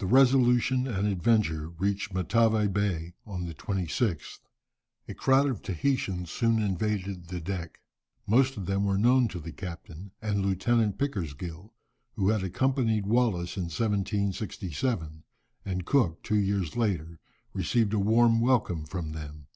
[0.00, 4.40] The Resolution and Adventure reached Matavai Bay on the 26th.
[5.06, 7.78] A crowd of Tahitians soon invaded the deck.
[8.26, 11.72] Most of them were known to the captain, and Lieutenant Pickersgill,
[12.14, 15.22] who had accompanied Wallis in 1767,
[15.64, 17.20] and Cook two years later,
[17.52, 19.46] received a warm welcome from them.